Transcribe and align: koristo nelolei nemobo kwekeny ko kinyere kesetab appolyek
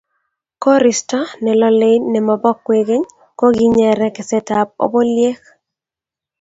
koristo 0.63 1.17
nelolei 1.43 1.97
nemobo 2.11 2.51
kwekeny 2.65 3.05
ko 3.39 3.45
kinyere 3.57 4.07
kesetab 4.15 4.67
appolyek 4.83 5.39